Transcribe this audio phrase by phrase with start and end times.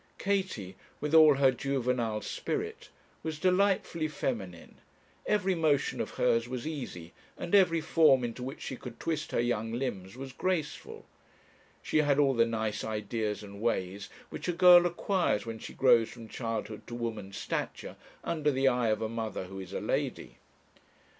[0.17, 2.89] Katie, with all her juvenile spirit,
[3.21, 4.79] was delightfully feminine;
[5.27, 9.39] every motion of hers was easy, and every form into which she could twist her
[9.39, 11.05] young limbs was graceful.
[11.83, 16.09] She had all the nice ideas and ways which a girl acquires when she grows
[16.09, 20.37] from childhood to woman's stature, under the eye of a mother who is a lady.